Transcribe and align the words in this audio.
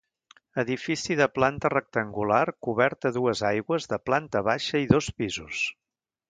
Edifici 0.61 1.17
de 1.19 1.27
planta 1.33 1.69
rectangular 1.73 2.41
cobert 2.69 3.09
a 3.11 3.13
dues 3.19 3.43
aigües, 3.51 3.87
de 3.93 4.01
planta 4.11 4.43
baixa 4.49 4.83
i 4.87 4.89
dos 4.95 5.13
pisos. 5.21 5.63